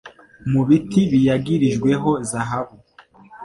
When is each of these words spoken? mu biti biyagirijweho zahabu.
mu 0.51 0.61
biti 0.67 1.01
biyagirijweho 1.11 2.09
zahabu. 2.29 2.75